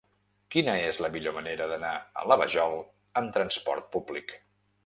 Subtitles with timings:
[0.53, 2.75] Quina és la millor manera d'anar a la Vajol
[3.23, 4.39] amb trasport públic?